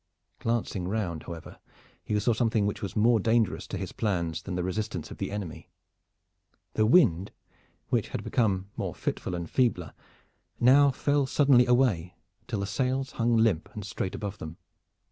[0.39, 1.59] Glancing round, however,
[2.03, 5.29] he saw something which was more dangerous to his plans than the resistance of the
[5.29, 5.69] enemy.
[6.73, 7.31] The wind,
[7.89, 9.93] which had become more fitful and feebler,
[10.59, 14.57] now fell suddenly away, until the sails hung limp and straight above them.